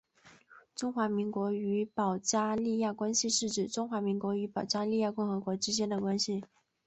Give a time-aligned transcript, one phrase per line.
[0.73, 6.43] 中华民国与保加利亚关系是指中华民国与保加利亚共和国之间的关系。